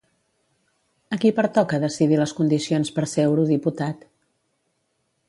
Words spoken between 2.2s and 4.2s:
les condicions per ser eurodiputat?